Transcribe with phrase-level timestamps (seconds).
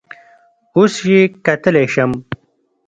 [0.77, 2.11] اوس یې کتلی شم؟